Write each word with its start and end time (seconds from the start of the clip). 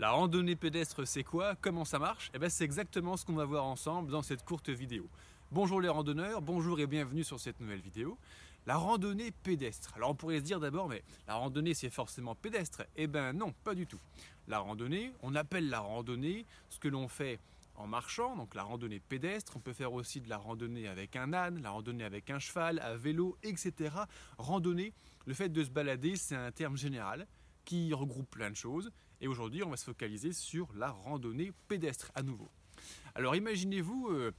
La 0.00 0.12
randonnée 0.12 0.54
pédestre, 0.54 1.04
c'est 1.04 1.24
quoi? 1.24 1.56
Comment 1.56 1.84
ça 1.84 1.98
marche? 1.98 2.30
Eh 2.32 2.38
bien, 2.38 2.48
c'est 2.48 2.62
exactement 2.62 3.16
ce 3.16 3.26
qu'on 3.26 3.34
va 3.34 3.44
voir 3.44 3.64
ensemble 3.64 4.12
dans 4.12 4.22
cette 4.22 4.44
courte 4.44 4.68
vidéo. 4.68 5.08
Bonjour 5.50 5.80
les 5.80 5.88
randonneurs, 5.88 6.40
bonjour 6.40 6.78
et 6.78 6.86
bienvenue 6.86 7.24
sur 7.24 7.40
cette 7.40 7.58
nouvelle 7.58 7.80
vidéo. 7.80 8.16
La 8.64 8.76
randonnée 8.76 9.32
pédestre. 9.32 9.92
Alors 9.96 10.10
on 10.10 10.14
pourrait 10.14 10.38
se 10.38 10.44
dire 10.44 10.60
d'abord, 10.60 10.88
mais 10.88 11.02
la 11.26 11.34
randonnée 11.34 11.74
c'est 11.74 11.90
forcément 11.90 12.36
pédestre? 12.36 12.84
Eh 12.94 13.08
bien 13.08 13.32
non, 13.32 13.52
pas 13.64 13.74
du 13.74 13.88
tout. 13.88 13.98
La 14.46 14.60
randonnée, 14.60 15.12
on 15.20 15.34
appelle 15.34 15.68
la 15.68 15.80
randonnée 15.80 16.46
ce 16.68 16.78
que 16.78 16.86
l'on 16.86 17.08
fait 17.08 17.40
en 17.74 17.88
marchant, 17.88 18.36
donc 18.36 18.54
la 18.54 18.62
randonnée 18.62 19.00
pédestre. 19.00 19.56
On 19.56 19.60
peut 19.60 19.72
faire 19.72 19.92
aussi 19.92 20.20
de 20.20 20.28
la 20.28 20.36
randonnée 20.38 20.86
avec 20.86 21.16
un 21.16 21.32
âne, 21.32 21.60
la 21.60 21.70
randonnée 21.70 22.04
avec 22.04 22.30
un 22.30 22.38
cheval, 22.38 22.78
à 22.78 22.94
vélo, 22.94 23.36
etc. 23.42 23.90
Randonnée, 24.38 24.92
le 25.26 25.34
fait 25.34 25.48
de 25.48 25.64
se 25.64 25.70
balader, 25.70 26.14
c'est 26.14 26.36
un 26.36 26.52
terme 26.52 26.76
général 26.76 27.26
qui 27.64 27.92
regroupe 27.92 28.30
plein 28.30 28.50
de 28.50 28.56
choses. 28.56 28.92
Et 29.20 29.28
aujourd'hui, 29.28 29.62
on 29.62 29.70
va 29.70 29.76
se 29.76 29.84
focaliser 29.84 30.32
sur 30.32 30.72
la 30.74 30.90
randonnée 30.90 31.52
pédestre 31.66 32.12
à 32.14 32.22
nouveau. 32.22 32.48
Alors 33.14 33.34
imaginez-vous 33.34 34.08
euh, 34.10 34.32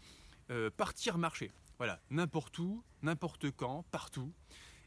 euh, 0.52 0.70
partir 0.70 1.18
marcher. 1.18 1.52
Voilà, 1.78 2.02
n'importe 2.10 2.58
où, 2.60 2.84
n'importe 3.02 3.52
quand, 3.52 3.84
partout. 3.92 4.34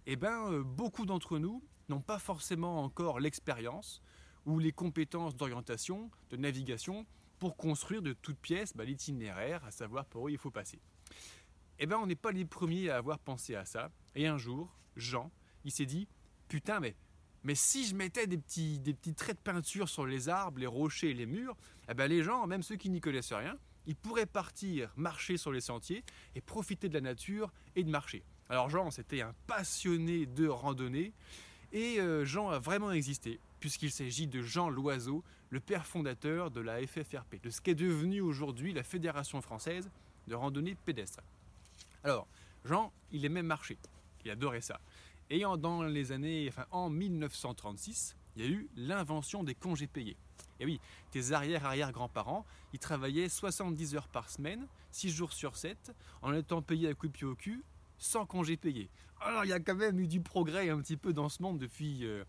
Eh 0.07 0.17
bien, 0.17 0.51
euh, 0.51 0.63
beaucoup 0.63 1.07
d'entre 1.07 1.39
nous 1.39 1.63
n'ont 1.89 2.01
pas 2.01 2.19
forcément 2.19 2.83
encore 2.83 3.21
l'expérience 3.21 4.03
ou 4.47 4.59
les 4.59 4.73
compétences 4.73 5.37
d'orientation, 5.37 6.11
de 6.31 6.37
navigation 6.37 7.07
pour 7.39 7.57
construire 7.57 8.03
de 8.03 8.13
toutes 8.13 8.39
pièces 8.39 8.75
bah, 8.75 8.85
l'itinéraire, 8.85 9.65
à 9.65 9.71
savoir 9.71 10.07
par 10.07 10.23
où 10.23 10.29
il 10.29 10.39
faut 10.39 10.51
passer. 10.51 10.81
Eh 11.79 11.87
bien, 11.87 11.99
on 11.99 12.07
n'est 12.07 12.15
pas 12.15 12.33
les 12.33 12.45
premiers 12.45 12.91
à 12.91 12.97
avoir 12.97 13.19
pensé 13.19 13.55
à 13.55 13.65
ça. 13.65 13.91
Et 14.15 14.27
un 14.27 14.39
jour, 14.39 14.75
Jean, 14.97 15.31
il 15.65 15.71
s'est 15.71 15.87
dit, 15.87 16.09
putain, 16.49 16.81
mais 16.81 16.95
mais 17.45 17.55
si 17.55 17.87
je 17.87 17.95
mettais 17.95 18.27
des 18.27 18.39
petits, 18.39 18.79
des 18.79 18.95
petits 18.95 19.15
traits 19.15 19.37
de 19.37 19.43
peinture 19.43 19.89
sur 19.89 20.07
les 20.07 20.29
arbres, 20.29 20.61
les 20.61 20.67
rochers 20.67 21.11
et 21.11 21.15
les 21.15 21.27
murs, 21.27 21.57
eh 21.89 21.95
ben 21.95 22.07
les 22.07 22.23
gens, 22.23 22.47
même 22.47 22.63
ceux 22.63 22.77
qui 22.77 22.91
n'y 22.91 23.01
connaissent 23.01 23.33
rien, 23.33 23.57
ils 23.87 23.97
pourraient 23.97 24.27
partir 24.27 24.93
marcher 24.97 25.37
sur 25.37 25.51
les 25.51 25.61
sentiers 25.61 26.05
et 26.35 26.41
profiter 26.41 26.89
de 26.89 26.95
la 26.95 27.01
nature 27.01 27.53
et 27.75 27.83
de 27.83 27.91
marcher. 27.91 28.23
Alors 28.49 28.71
Jean, 28.71 28.91
c'était 28.91 29.23
un 29.23 29.35
passionné 29.47 30.27
de 30.27 30.47
randonnée 30.47 31.13
et 31.73 31.99
euh, 31.99 32.25
Jean 32.25 32.51
a 32.51 32.59
vraiment 32.59 32.93
existé 32.93 33.41
puisqu'il 33.63 33.93
s'agit 33.93 34.27
de 34.27 34.43
Jean 34.43 34.69
Loiseau, 34.69 35.23
le 35.51 35.61
père 35.61 35.87
fondateur 35.87 36.51
de 36.51 36.61
la 36.61 36.85
FFRP, 36.85 37.41
de 37.43 37.49
ce 37.49 37.61
qu'est 37.61 37.77
devenu 37.77 38.21
aujourd'hui 38.21 38.73
la 38.73 38.83
Fédération 38.83 39.41
française 39.41 39.89
de 40.27 40.35
randonnée 40.35 40.75
pédestre. 40.75 41.21
Alors, 42.03 42.27
Jean, 42.65 42.93
il 43.13 43.25
aimait 43.25 43.45
marcher, 43.45 43.79
il 44.25 44.33
adorait 44.33 44.61
ça. 44.61 44.81
Et 45.33 45.47
en, 45.47 45.57
dans 45.57 45.83
les 45.83 46.13
années, 46.13 46.53
en 46.73 46.91
1936, 46.91 48.17
il 48.37 48.43
y 48.43 48.47
a 48.47 48.51
eu 48.51 48.69
l'invention 48.77 49.43
des 49.43 49.55
congés 49.55 49.87
payés. 49.87 50.19
Et 50.61 50.67
oui, 50.67 50.79
tes 51.11 51.33
arrière-arrière-grands-parents, 51.33 52.45
ils 52.75 52.79
travaillaient 52.79 53.31
70 53.31 53.95
heures 53.95 54.09
par 54.09 54.29
semaine, 54.29 54.69
6 54.91 55.11
jours 55.11 55.33
sur 55.33 55.57
7, 55.57 55.93
en 56.21 56.35
étant 56.35 56.61
payés 56.61 56.89
à 56.89 56.95
coup 56.95 57.09
de 57.09 57.13
pied 57.13 57.27
au 57.27 57.35
cul, 57.35 57.65
sans 57.97 58.27
congés 58.27 58.59
payés. 58.59 58.91
Alors 59.23 59.47
il 59.47 59.49
y 59.49 59.55
a 59.55 59.61
quand 59.61 59.75
même 59.75 59.99
eu 60.01 60.07
du 60.07 60.21
progrès 60.21 60.69
un 60.69 60.79
petit 60.83 60.99
peu 60.99 61.15
dans 61.15 61.31
ce 61.31 61.41
monde 61.41 61.57
depuis, 61.57 62.05
euh, 62.05 62.25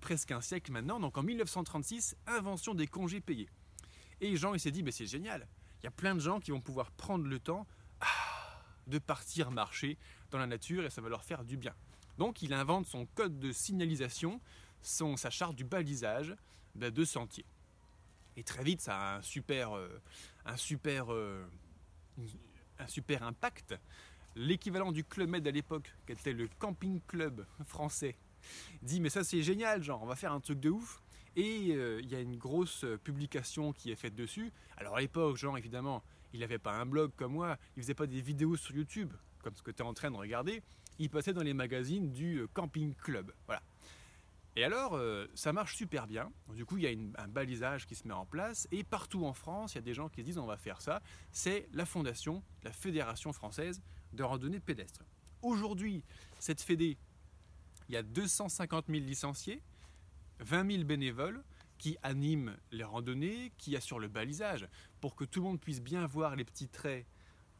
presque 0.00 0.32
un 0.32 0.40
siècle 0.40 0.72
maintenant. 0.72 0.98
Donc 0.98 1.18
en 1.18 1.22
1936, 1.22 2.16
invention 2.26 2.74
des 2.74 2.88
congés 2.88 3.20
payés. 3.20 3.48
Et 4.20 4.34
Jean, 4.34 4.54
il 4.54 4.60
s'est 4.60 4.72
dit, 4.72 4.84
c'est 4.90 5.06
génial. 5.06 5.46
Il 5.80 5.84
y 5.84 5.86
a 5.86 5.92
plein 5.92 6.16
de 6.16 6.20
gens 6.20 6.40
qui 6.40 6.50
vont 6.50 6.60
pouvoir 6.60 6.90
prendre 6.90 7.28
le 7.28 7.38
temps 7.38 7.64
ah, 8.00 8.06
de 8.88 8.98
partir 8.98 9.52
marcher 9.52 9.98
dans 10.32 10.38
la 10.38 10.48
nature 10.48 10.84
et 10.84 10.90
ça 10.90 11.00
va 11.00 11.08
leur 11.08 11.22
faire 11.22 11.44
du 11.44 11.56
bien. 11.56 11.74
Donc 12.20 12.42
il 12.42 12.52
invente 12.52 12.84
son 12.84 13.06
code 13.06 13.38
de 13.38 13.50
signalisation, 13.50 14.42
son, 14.82 15.16
sa 15.16 15.30
charte 15.30 15.56
du 15.56 15.64
balisage 15.64 16.36
ben, 16.74 16.90
de 16.90 17.02
sentiers. 17.02 17.46
Et 18.36 18.42
très 18.42 18.62
vite, 18.62 18.82
ça 18.82 18.98
a 18.98 19.16
un 19.16 19.22
super, 19.22 19.74
euh, 19.74 19.88
un 20.44 20.58
super, 20.58 21.14
euh, 21.14 21.42
un 22.78 22.86
super 22.88 23.22
impact. 23.22 23.74
L'équivalent 24.36 24.92
du 24.92 25.02
Club 25.02 25.30
Med 25.30 25.48
à 25.48 25.50
l'époque, 25.50 25.94
qui 26.04 26.12
était 26.12 26.34
le 26.34 26.50
camping 26.58 27.00
club 27.06 27.46
français, 27.64 28.14
dit 28.82 29.00
mais 29.00 29.08
ça 29.08 29.24
c'est 29.24 29.42
génial, 29.42 29.82
genre 29.82 30.02
on 30.02 30.06
va 30.06 30.14
faire 30.14 30.34
un 30.34 30.40
truc 30.40 30.60
de 30.60 30.68
ouf. 30.68 31.00
Et 31.36 31.70
euh, 31.70 32.02
il 32.02 32.10
y 32.10 32.14
a 32.14 32.20
une 32.20 32.36
grosse 32.36 32.84
publication 33.02 33.72
qui 33.72 33.90
est 33.90 33.96
faite 33.96 34.14
dessus. 34.14 34.52
Alors 34.76 34.98
à 34.98 35.00
l'époque, 35.00 35.38
genre 35.38 35.56
évidemment, 35.56 36.02
il 36.34 36.40
n'avait 36.40 36.58
pas 36.58 36.74
un 36.74 36.84
blog 36.84 37.12
comme 37.16 37.32
moi, 37.32 37.56
il 37.78 37.82
faisait 37.82 37.94
pas 37.94 38.06
des 38.06 38.20
vidéos 38.20 38.58
sur 38.58 38.76
YouTube, 38.76 39.10
comme 39.42 39.56
ce 39.56 39.62
que 39.62 39.70
tu 39.70 39.78
es 39.78 39.86
en 39.86 39.94
train 39.94 40.10
de 40.10 40.16
regarder 40.16 40.62
il 41.00 41.08
passait 41.08 41.32
dans 41.32 41.42
les 41.42 41.54
magazines 41.54 42.12
du 42.12 42.40
euh, 42.40 42.46
Camping 42.52 42.94
Club. 42.94 43.32
Voilà. 43.46 43.62
Et 44.54 44.64
alors, 44.64 44.94
euh, 44.94 45.26
ça 45.34 45.52
marche 45.52 45.74
super 45.74 46.06
bien. 46.06 46.30
Du 46.54 46.66
coup, 46.66 46.76
il 46.76 46.84
y 46.84 46.86
a 46.86 47.22
un 47.22 47.28
balisage 47.28 47.86
qui 47.86 47.94
se 47.94 48.06
met 48.06 48.14
en 48.14 48.26
place. 48.26 48.68
Et 48.70 48.84
partout 48.84 49.24
en 49.24 49.32
France, 49.32 49.72
il 49.72 49.76
y 49.76 49.78
a 49.78 49.82
des 49.82 49.94
gens 49.94 50.08
qui 50.08 50.20
se 50.20 50.26
disent 50.26 50.38
on 50.38 50.46
va 50.46 50.58
faire 50.58 50.82
ça. 50.82 51.00
C'est 51.32 51.68
la 51.72 51.86
fondation, 51.86 52.42
la 52.62 52.72
Fédération 52.72 53.32
française 53.32 53.80
de 54.12 54.22
randonnée 54.22 54.60
pédestre. 54.60 55.00
Aujourd'hui, 55.42 56.04
cette 56.38 56.60
fédé, 56.60 56.98
il 57.88 57.94
y 57.94 57.96
a 57.96 58.02
250 58.02 58.86
000 58.88 58.98
licenciés, 59.00 59.62
20 60.40 60.70
000 60.70 60.84
bénévoles 60.84 61.42
qui 61.78 61.96
animent 62.02 62.56
les 62.72 62.84
randonnées, 62.84 63.52
qui 63.56 63.74
assurent 63.74 64.00
le 64.00 64.08
balisage, 64.08 64.68
pour 65.00 65.16
que 65.16 65.24
tout 65.24 65.40
le 65.40 65.46
monde 65.46 65.60
puisse 65.60 65.80
bien 65.80 66.06
voir 66.06 66.36
les 66.36 66.44
petits 66.44 66.68
traits 66.68 67.06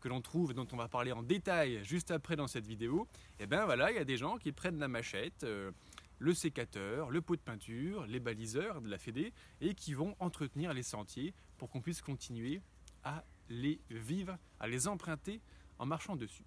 que 0.01 0.09
l'on 0.09 0.21
trouve 0.21 0.55
dont 0.55 0.67
on 0.73 0.77
va 0.77 0.89
parler 0.89 1.13
en 1.13 1.23
détail 1.23 1.85
juste 1.85 2.11
après 2.11 2.37
dans 2.37 2.49
cette 2.49 2.67
vidéo, 2.67 3.07
et 3.39 3.45
eh 3.45 3.47
bien 3.47 3.65
voilà, 3.65 3.91
il 3.91 3.97
y 3.97 4.01
a 4.01 4.05
des 4.05 4.17
gens 4.17 4.39
qui 4.39 4.53
prennent 4.53 4.79
la 4.79 4.89
machette, 4.89 5.45
euh, 5.45 5.71
le 6.19 6.35
sécateur, 6.35 7.11
le 7.11 7.21
pot 7.21 7.37
de 7.37 7.41
peinture, 7.41 8.07
les 8.07 8.21
baliseurs 8.21 8.81
de 8.81 8.89
la 8.89 8.99
Fédé 8.99 9.33
et 9.61 9.75
qui 9.75 9.95
vont 9.95 10.15
entretenir 10.21 10.75
les 10.75 10.83
sentiers 10.83 11.35
pour 11.59 11.71
qu'on 11.71 11.81
puisse 11.81 12.03
continuer 12.03 12.61
à 13.05 13.25
les 13.49 13.81
vivre, 13.91 14.37
à 14.59 14.69
les 14.69 14.87
emprunter 14.87 15.41
en 15.79 15.87
marchant 15.87 16.17
dessus. 16.17 16.45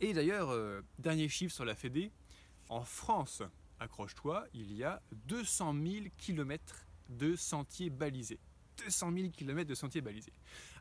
Et 0.00 0.12
d'ailleurs, 0.12 0.50
euh, 0.50 0.82
dernier 0.98 1.28
chiffre 1.28 1.54
sur 1.54 1.64
la 1.64 1.74
Fédé, 1.74 2.10
en 2.68 2.84
France, 2.84 3.42
accroche-toi, 3.80 4.46
il 4.54 4.72
y 4.72 4.84
a 4.84 5.02
200 5.26 5.74
000 5.74 6.06
km 6.16 6.86
de 7.08 7.36
sentiers 7.36 7.90
balisés. 7.90 8.40
200 8.78 9.12
000 9.16 9.28
km 9.30 9.68
de 9.68 9.74
sentiers 9.74 10.00
balisés. 10.00 10.32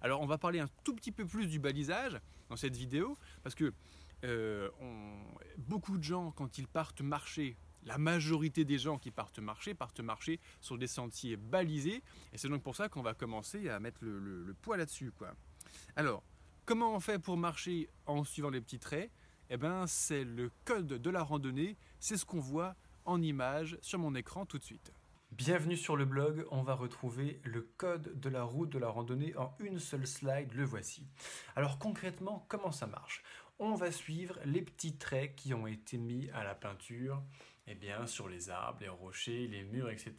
Alors 0.01 0.21
on 0.21 0.25
va 0.25 0.37
parler 0.37 0.59
un 0.59 0.69
tout 0.83 0.95
petit 0.95 1.11
peu 1.11 1.25
plus 1.25 1.47
du 1.47 1.59
balisage 1.59 2.19
dans 2.49 2.55
cette 2.55 2.75
vidéo, 2.75 3.17
parce 3.43 3.55
que 3.55 3.73
euh, 4.23 4.69
beaucoup 5.57 5.97
de 5.97 6.03
gens, 6.03 6.31
quand 6.31 6.57
ils 6.57 6.67
partent 6.67 7.01
marcher, 7.01 7.57
la 7.85 7.97
majorité 7.97 8.63
des 8.63 8.77
gens 8.77 8.97
qui 8.97 9.11
partent 9.11 9.39
marcher, 9.39 9.73
partent 9.73 9.99
marcher 9.99 10.39
sur 10.61 10.77
des 10.77 10.87
sentiers 10.87 11.35
balisés, 11.35 12.01
et 12.31 12.37
c'est 12.37 12.47
donc 12.47 12.63
pour 12.63 12.75
ça 12.75 12.89
qu'on 12.89 13.01
va 13.01 13.13
commencer 13.13 13.69
à 13.69 13.79
mettre 13.79 13.99
le, 14.01 14.55
poids 14.61 14.77
là-dessus. 14.77 15.11
Quoi. 15.17 15.33
Alors, 15.95 16.23
comment 16.65 16.95
on 16.95 16.99
fait 16.99 17.19
pour 17.19 17.37
marcher 17.37 17.89
en 18.05 18.23
suivant 18.23 18.49
les 18.49 18.61
petits 18.61 18.79
traits? 18.79 19.11
Eh 19.49 19.57
bien, 19.57 19.85
c'est 19.87 20.23
le 20.23 20.49
code 20.63 20.87
de 20.87 21.09
la 21.09 21.21
randonnée, 21.21 21.75
c'est 21.99 22.17
ce 22.17 22.25
qu'on 22.25 22.39
voit 22.39 22.75
en 23.05 23.21
image 23.21 23.77
sur 23.81 23.99
mon 23.99 24.15
écran 24.15 24.45
tout 24.45 24.57
de 24.57 24.63
suite. 24.63 24.93
Bienvenue 25.37 25.77
sur 25.77 25.95
le 25.95 26.05
blog, 26.05 26.45
on 26.51 26.61
va 26.61 26.75
retrouver 26.75 27.41
le 27.43 27.63
code 27.63 28.19
de 28.19 28.29
la 28.29 28.43
route 28.43 28.69
de 28.69 28.77
la 28.77 28.89
randonnée 28.89 29.35
en 29.35 29.55
une 29.57 29.79
seule 29.79 30.05
slide, 30.05 30.53
le 30.53 30.63
voici. 30.63 31.07
Alors 31.55 31.79
concrètement, 31.79 32.45
comment 32.49 32.71
ça 32.71 32.85
marche? 32.85 33.23
On 33.57 33.73
va 33.73 33.91
suivre 33.91 34.37
les 34.45 34.61
petits 34.61 34.95
traits 34.95 35.35
qui 35.35 35.55
ont 35.55 35.65
été 35.65 35.97
mis 35.97 36.29
à 36.35 36.43
la 36.43 36.53
peinture 36.53 37.23
eh 37.65 37.73
bien, 37.73 38.05
sur 38.05 38.29
les 38.29 38.51
arbres, 38.51 38.81
les 38.81 38.89
rochers, 38.89 39.47
les 39.47 39.63
murs, 39.63 39.89
etc. 39.89 40.13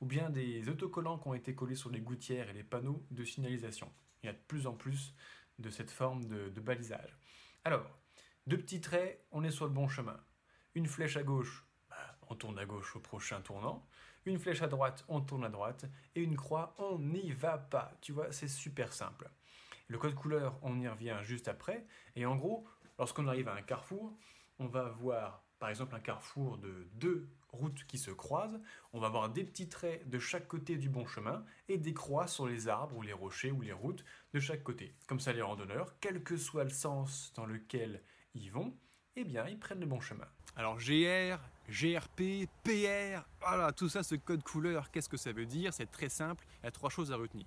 Ou 0.00 0.06
bien 0.06 0.30
des 0.30 0.68
autocollants 0.68 1.20
qui 1.20 1.28
ont 1.28 1.34
été 1.34 1.54
collés 1.54 1.76
sur 1.76 1.90
les 1.90 2.00
gouttières 2.00 2.50
et 2.50 2.54
les 2.54 2.64
panneaux 2.64 3.06
de 3.12 3.22
signalisation. 3.22 3.88
Il 4.24 4.26
y 4.26 4.30
a 4.30 4.32
de 4.32 4.42
plus 4.48 4.66
en 4.66 4.74
plus 4.74 5.14
de 5.60 5.70
cette 5.70 5.92
forme 5.92 6.24
de, 6.24 6.48
de 6.48 6.60
balisage. 6.60 7.16
Alors, 7.62 7.88
deux 8.48 8.58
petits 8.58 8.80
traits, 8.80 9.24
on 9.30 9.44
est 9.44 9.52
sur 9.52 9.66
le 9.66 9.72
bon 9.72 9.86
chemin. 9.86 10.18
Une 10.74 10.86
flèche 10.88 11.16
à 11.16 11.22
gauche, 11.22 11.69
on 12.30 12.36
tourne 12.36 12.58
à 12.58 12.64
gauche 12.64 12.96
au 12.96 13.00
prochain 13.00 13.40
tournant. 13.40 13.84
Une 14.24 14.38
flèche 14.38 14.62
à 14.62 14.68
droite, 14.68 15.04
on 15.08 15.20
tourne 15.20 15.44
à 15.44 15.48
droite. 15.48 15.86
Et 16.14 16.22
une 16.22 16.36
croix, 16.36 16.74
on 16.78 16.98
n'y 16.98 17.32
va 17.32 17.58
pas. 17.58 17.92
Tu 18.00 18.12
vois, 18.12 18.32
c'est 18.32 18.48
super 18.48 18.92
simple. 18.92 19.28
Le 19.88 19.98
code 19.98 20.14
couleur, 20.14 20.58
on 20.62 20.80
y 20.80 20.88
revient 20.88 21.18
juste 21.22 21.48
après. 21.48 21.84
Et 22.14 22.24
en 22.24 22.36
gros, 22.36 22.66
lorsqu'on 22.98 23.26
arrive 23.26 23.48
à 23.48 23.54
un 23.54 23.62
carrefour, 23.62 24.16
on 24.58 24.66
va 24.66 24.88
voir 24.88 25.42
par 25.58 25.68
exemple 25.68 25.94
un 25.94 26.00
carrefour 26.00 26.56
de 26.56 26.88
deux 26.94 27.28
routes 27.52 27.84
qui 27.86 27.98
se 27.98 28.10
croisent, 28.10 28.60
on 28.92 29.00
va 29.00 29.08
avoir 29.08 29.28
des 29.28 29.44
petits 29.44 29.68
traits 29.68 30.08
de 30.08 30.18
chaque 30.18 30.48
côté 30.48 30.76
du 30.76 30.88
bon 30.88 31.04
chemin 31.04 31.44
et 31.68 31.76
des 31.76 31.92
croix 31.92 32.26
sur 32.26 32.46
les 32.46 32.68
arbres 32.68 32.96
ou 32.96 33.02
les 33.02 33.12
rochers 33.12 33.50
ou 33.50 33.60
les 33.60 33.72
routes 33.72 34.04
de 34.32 34.40
chaque 34.40 34.62
côté. 34.62 34.94
Comme 35.06 35.20
ça 35.20 35.32
les 35.32 35.42
randonneurs, 35.42 35.94
quel 36.00 36.22
que 36.22 36.36
soit 36.36 36.64
le 36.64 36.70
sens 36.70 37.32
dans 37.34 37.44
lequel 37.44 38.02
ils 38.34 38.50
vont, 38.50 38.74
eh 39.16 39.24
bien 39.24 39.46
ils 39.48 39.58
prennent 39.58 39.80
le 39.80 39.86
bon 39.86 40.00
chemin. 40.00 40.28
Alors 40.60 40.76
GR, 40.76 41.38
GRP, 41.70 42.46
PR, 42.64 43.24
voilà, 43.40 43.72
tout 43.72 43.88
ça, 43.88 44.02
ce 44.02 44.14
code 44.14 44.42
couleur, 44.42 44.90
qu'est-ce 44.90 45.08
que 45.08 45.16
ça 45.16 45.32
veut 45.32 45.46
dire? 45.46 45.72
C'est 45.72 45.90
très 45.90 46.10
simple, 46.10 46.44
il 46.60 46.66
y 46.66 46.68
a 46.68 46.70
trois 46.70 46.90
choses 46.90 47.12
à 47.12 47.16
retenir. 47.16 47.46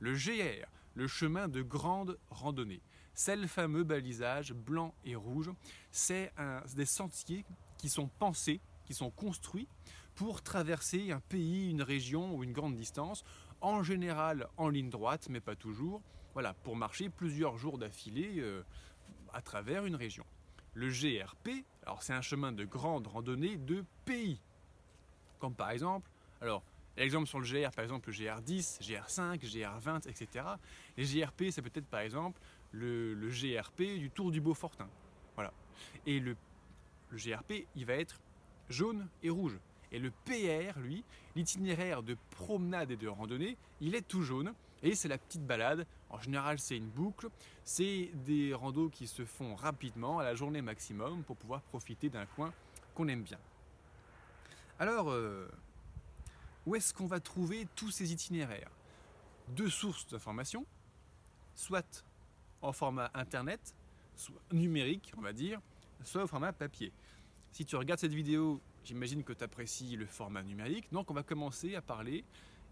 Le 0.00 0.14
GR, 0.14 0.66
le 0.96 1.06
chemin 1.06 1.46
de 1.46 1.62
grande 1.62 2.18
randonnée, 2.30 2.80
c'est 3.14 3.36
le 3.36 3.46
fameux 3.46 3.84
balisage 3.84 4.54
blanc 4.54 4.92
et 5.04 5.14
rouge, 5.14 5.52
c'est 5.92 6.32
des 6.74 6.84
sentiers 6.84 7.44
qui 7.76 7.88
sont 7.88 8.08
pensés, 8.18 8.60
qui 8.86 8.92
sont 8.92 9.10
construits 9.10 9.68
pour 10.16 10.42
traverser 10.42 11.12
un 11.12 11.20
pays, 11.20 11.70
une 11.70 11.82
région 11.82 12.34
ou 12.34 12.42
une 12.42 12.52
grande 12.52 12.74
distance, 12.74 13.22
en 13.60 13.84
général 13.84 14.48
en 14.56 14.68
ligne 14.68 14.90
droite, 14.90 15.28
mais 15.30 15.38
pas 15.38 15.54
toujours, 15.54 16.02
voilà, 16.32 16.54
pour 16.54 16.74
marcher 16.74 17.08
plusieurs 17.08 17.56
jours 17.56 17.78
d'affilée 17.78 18.38
euh, 18.38 18.64
à 19.32 19.42
travers 19.42 19.86
une 19.86 19.94
région. 19.94 20.24
Le 20.74 20.88
GRP, 20.88 21.64
alors 21.84 22.02
c'est 22.02 22.12
un 22.12 22.22
chemin 22.22 22.52
de 22.52 22.64
grande 22.64 23.06
randonnée 23.06 23.56
de 23.56 23.84
pays, 24.04 24.40
comme 25.38 25.54
par 25.54 25.70
exemple, 25.70 26.08
alors 26.40 26.62
l'exemple 26.96 27.26
sur 27.26 27.40
le 27.40 27.46
GR, 27.46 27.70
par 27.70 27.84
exemple 27.84 28.10
le 28.10 28.14
GR10, 28.14 28.80
GR5, 28.80 29.40
GR20, 29.40 30.08
etc. 30.08 30.44
Les 30.96 31.04
GRP, 31.04 31.50
c'est 31.50 31.62
peut-être 31.62 31.86
par 31.86 32.00
exemple 32.00 32.40
le, 32.72 33.14
GRP 33.28 33.98
du 33.98 34.10
Tour 34.10 34.30
du 34.30 34.40
Beaufortin, 34.40 34.88
voilà. 35.34 35.52
Et 36.06 36.20
le 36.20 36.36
GRP, 37.12 37.66
il 37.74 37.86
va 37.86 37.94
être 37.94 38.20
jaune 38.68 39.08
et 39.22 39.30
rouge. 39.30 39.58
Et 39.90 39.98
le 39.98 40.10
PR, 40.10 40.78
lui, 40.78 41.02
l'itinéraire 41.34 42.02
de 42.02 42.16
promenade 42.30 42.90
et 42.90 42.96
de 42.96 43.08
randonnée, 43.08 43.56
il 43.80 43.94
est 43.94 44.06
tout 44.06 44.22
jaune. 44.22 44.52
Et 44.82 44.94
c'est 44.94 45.08
la 45.08 45.18
petite 45.18 45.46
balade. 45.46 45.86
En 46.10 46.20
général, 46.20 46.58
c'est 46.58 46.76
une 46.76 46.88
boucle. 46.88 47.28
C'est 47.64 48.10
des 48.26 48.54
randos 48.54 48.88
qui 48.88 49.06
se 49.06 49.24
font 49.24 49.54
rapidement, 49.54 50.18
à 50.18 50.24
la 50.24 50.34
journée 50.34 50.62
maximum, 50.62 51.22
pour 51.24 51.36
pouvoir 51.36 51.60
profiter 51.62 52.08
d'un 52.08 52.26
coin 52.26 52.52
qu'on 52.94 53.08
aime 53.08 53.22
bien. 53.22 53.38
Alors, 54.78 55.10
euh, 55.10 55.48
où 56.66 56.74
est-ce 56.74 56.94
qu'on 56.94 57.06
va 57.06 57.20
trouver 57.20 57.66
tous 57.74 57.90
ces 57.90 58.12
itinéraires? 58.12 58.70
Deux 59.48 59.70
sources 59.70 60.06
d'information, 60.08 60.64
soit 61.54 62.04
en 62.62 62.72
format 62.72 63.10
internet, 63.14 63.74
soit 64.14 64.40
numérique, 64.52 65.12
on 65.16 65.20
va 65.20 65.32
dire, 65.32 65.60
soit 66.04 66.24
au 66.24 66.26
format 66.26 66.52
papier. 66.52 66.92
Si 67.52 67.64
tu 67.64 67.76
regardes 67.76 68.00
cette 68.00 68.12
vidéo 68.12 68.60
J'imagine 68.88 69.22
que 69.22 69.34
tu 69.34 69.44
apprécies 69.44 69.96
le 69.96 70.06
format 70.06 70.42
numérique. 70.42 70.86
Donc 70.92 71.10
on 71.10 71.14
va 71.14 71.22
commencer 71.22 71.74
à 71.74 71.82
parler 71.82 72.24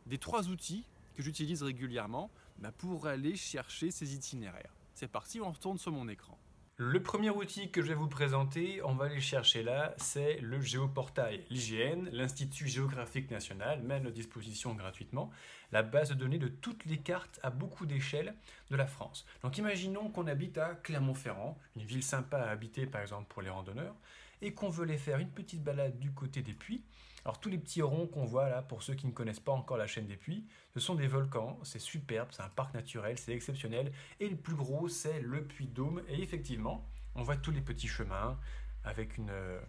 des 0.06 0.16
trois 0.16 0.48
outils 0.48 0.82
que 1.14 1.22
j'utilise 1.22 1.62
régulièrement 1.62 2.30
bah, 2.58 2.72
pour 2.72 3.06
aller 3.06 3.36
chercher 3.36 3.90
ces 3.90 4.14
itinéraires. 4.14 4.74
C'est 4.94 5.08
parti, 5.08 5.40
on 5.40 5.50
retourne 5.50 5.78
sur 5.78 5.92
mon 5.92 6.08
écran. 6.08 6.38
Le 6.78 7.02
premier 7.02 7.30
outil 7.30 7.70
que 7.70 7.80
je 7.80 7.88
vais 7.88 7.94
vous 7.94 8.06
présenter, 8.06 8.82
on 8.84 8.94
va 8.94 9.06
aller 9.06 9.18
chercher 9.18 9.62
là, 9.62 9.94
c'est 9.96 10.38
le 10.40 10.60
géoportail. 10.60 11.42
L'IGN, 11.48 12.10
l'Institut 12.12 12.68
géographique 12.68 13.30
national, 13.30 13.82
met 13.82 13.94
à 13.94 14.00
notre 14.00 14.14
disposition 14.14 14.74
gratuitement 14.74 15.30
la 15.72 15.82
base 15.82 16.10
de 16.10 16.14
données 16.14 16.38
de 16.38 16.48
toutes 16.48 16.84
les 16.84 16.98
cartes 16.98 17.40
à 17.42 17.48
beaucoup 17.48 17.86
d'échelles 17.86 18.34
de 18.70 18.76
la 18.76 18.86
France. 18.86 19.24
Donc 19.42 19.56
imaginons 19.56 20.10
qu'on 20.10 20.26
habite 20.26 20.58
à 20.58 20.74
Clermont-Ferrand, 20.74 21.58
une 21.76 21.82
ville 21.82 22.02
sympa 22.02 22.36
à 22.36 22.50
habiter 22.50 22.84
par 22.84 23.00
exemple 23.00 23.24
pour 23.30 23.40
les 23.40 23.48
randonneurs, 23.48 23.96
et 24.42 24.52
qu'on 24.52 24.68
veut 24.68 24.84
les 24.84 24.98
faire 24.98 25.18
une 25.18 25.30
petite 25.30 25.64
balade 25.64 25.98
du 25.98 26.12
côté 26.12 26.42
des 26.42 26.52
puits. 26.52 26.84
Alors 27.26 27.40
tous 27.40 27.48
les 27.48 27.58
petits 27.58 27.82
ronds 27.82 28.06
qu'on 28.06 28.24
voit 28.24 28.48
là, 28.48 28.62
pour 28.62 28.84
ceux 28.84 28.94
qui 28.94 29.04
ne 29.04 29.10
connaissent 29.10 29.40
pas 29.40 29.50
encore 29.50 29.76
la 29.76 29.88
chaîne 29.88 30.06
des 30.06 30.16
puits, 30.16 30.46
ce 30.74 30.78
sont 30.78 30.94
des 30.94 31.08
volcans, 31.08 31.58
c'est 31.64 31.80
superbe, 31.80 32.28
c'est 32.30 32.42
un 32.42 32.48
parc 32.48 32.72
naturel, 32.72 33.18
c'est 33.18 33.32
exceptionnel, 33.32 33.90
et 34.20 34.28
le 34.28 34.36
plus 34.36 34.54
gros 34.54 34.86
c'est 34.88 35.18
le 35.18 35.42
puits 35.42 35.66
Dôme, 35.66 36.02
et 36.08 36.22
effectivement, 36.22 36.88
on 37.16 37.24
voit 37.24 37.36
tous 37.36 37.50
les 37.50 37.60
petits 37.60 37.88
chemins 37.88 38.38
avec 38.84 39.16
une, 39.16 39.30
euh, 39.30 39.60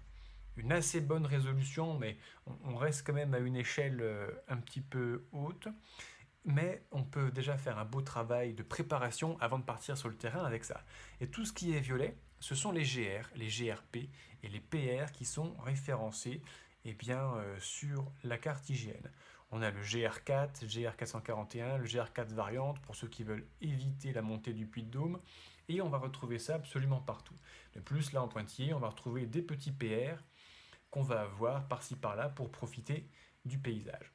assez 0.69 1.01
bonne 1.01 1.25
résolution, 1.25 1.97
mais 1.97 2.19
on, 2.63 2.75
reste 2.75 3.07
quand 3.07 3.13
même 3.13 3.33
à 3.33 3.39
une 3.39 3.55
échelle 3.55 4.01
euh, 4.01 4.29
un 4.49 4.57
petit 4.57 4.81
peu 4.81 5.25
haute. 5.31 5.67
Mais 6.45 6.83
on 6.91 7.03
peut 7.03 7.31
déjà 7.31 7.57
faire 7.57 7.79
un 7.79 7.85
beau 7.85 8.01
travail 8.01 8.53
de 8.53 8.61
préparation 8.61 9.35
avant 9.41 9.57
de 9.57 9.63
partir 9.63 9.97
sur 9.97 10.09
le 10.09 10.15
terrain 10.15 10.45
avec 10.45 10.63
ça. 10.63 10.85
Et 11.19 11.27
tout 11.27 11.43
ce 11.43 11.51
qui 11.51 11.75
est 11.75 11.79
violet, 11.79 12.15
ce 12.39 12.53
sont 12.53 12.71
les 12.71 12.83
GR, 12.83 13.27
les 13.35 13.47
GRP 13.47 14.09
et 14.43 14.47
les 14.47 14.59
PR 14.59 15.11
qui 15.11 15.25
sont 15.25 15.55
référencés 15.57 16.41
eh 16.89 16.93
bien, 16.93 17.33
euh, 17.35 17.59
sur 17.59 18.09
la 18.23 18.37
carte 18.37 18.69
IGN. 18.69 19.11
On 19.51 19.61
a 19.61 19.71
le 19.71 19.81
GR4, 19.81 20.65
GR441, 20.65 21.77
le 21.77 21.85
GR4 21.85 22.33
variante 22.33 22.79
pour 22.79 22.95
ceux 22.95 23.09
qui 23.09 23.23
veulent 23.23 23.45
éviter 23.59 24.13
la 24.13 24.21
montée 24.21 24.53
du 24.53 24.65
puits 24.67 24.83
de 24.83 24.89
Dôme. 24.89 25.19
Et 25.67 25.81
on 25.81 25.89
va 25.89 25.97
retrouver 25.97 26.39
ça 26.39 26.55
absolument 26.55 27.01
partout. 27.01 27.35
De 27.73 27.81
plus, 27.81 28.13
là 28.13 28.23
en 28.23 28.29
pointillé, 28.29 28.73
on 28.73 28.79
va 28.79 28.87
retrouver 28.87 29.25
des 29.25 29.41
petits 29.41 29.73
PR 29.73 30.23
qu'on 30.89 31.03
va 31.03 31.21
avoir 31.21 31.67
par-ci 31.67 31.97
par-là 31.97 32.29
pour 32.29 32.51
profiter 32.51 33.09
du 33.43 33.59
paysage. 33.59 34.13